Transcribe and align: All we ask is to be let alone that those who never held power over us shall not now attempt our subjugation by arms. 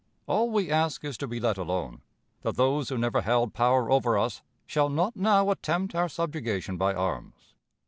All 0.25 0.49
we 0.49 0.71
ask 0.71 1.05
is 1.05 1.15
to 1.19 1.27
be 1.27 1.39
let 1.39 1.59
alone 1.59 2.01
that 2.41 2.55
those 2.55 2.89
who 2.89 2.97
never 2.97 3.21
held 3.21 3.53
power 3.53 3.91
over 3.91 4.17
us 4.17 4.41
shall 4.65 4.89
not 4.89 5.15
now 5.15 5.51
attempt 5.51 5.93
our 5.93 6.09
subjugation 6.09 6.75
by 6.75 6.95
arms. 6.95 7.53